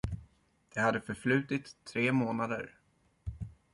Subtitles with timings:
[0.73, 2.77] Det hade förflutit tre månader.